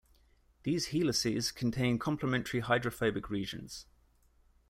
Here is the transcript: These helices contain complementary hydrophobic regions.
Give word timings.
These 0.63 0.87
helices 0.87 1.51
contain 1.51 1.99
complementary 1.99 2.61
hydrophobic 2.61 3.29
regions. 3.29 3.85